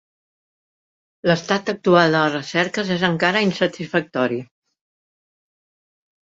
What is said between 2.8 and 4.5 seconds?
és encara insatisfactori.